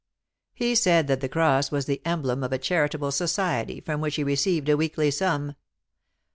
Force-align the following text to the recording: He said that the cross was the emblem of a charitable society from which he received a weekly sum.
He 0.55 0.73
said 0.73 1.05
that 1.09 1.19
the 1.21 1.29
cross 1.29 1.69
was 1.69 1.85
the 1.85 2.01
emblem 2.05 2.43
of 2.43 2.51
a 2.51 2.57
charitable 2.57 3.11
society 3.11 3.79
from 3.81 4.01
which 4.01 4.15
he 4.15 4.23
received 4.23 4.67
a 4.67 4.75
weekly 4.75 5.11
sum. 5.11 5.55